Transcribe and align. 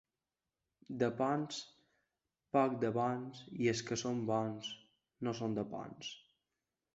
De 1.01 1.09
Ponts, 1.17 1.59
pocs 2.57 2.79
de 2.85 2.91
bons, 2.95 3.43
i 3.67 3.69
els 3.75 3.83
que 3.91 3.99
són 4.05 4.25
bons, 4.31 4.73
no 5.29 5.35
són 5.43 5.55
de 5.61 5.69
Ponts. 5.77 6.11